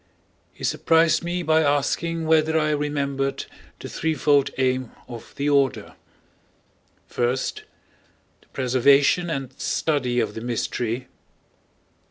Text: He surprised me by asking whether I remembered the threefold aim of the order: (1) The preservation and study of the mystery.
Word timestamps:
He 0.51 0.63
surprised 0.63 1.23
me 1.23 1.43
by 1.43 1.61
asking 1.61 2.25
whether 2.25 2.57
I 2.59 2.71
remembered 2.71 3.45
the 3.79 3.87
threefold 3.87 4.49
aim 4.57 4.89
of 5.07 5.35
the 5.35 5.47
order: 5.47 5.93
(1) 7.15 7.35
The 7.35 8.47
preservation 8.51 9.29
and 9.29 9.53
study 9.61 10.19
of 10.19 10.33
the 10.33 10.41
mystery. 10.41 11.07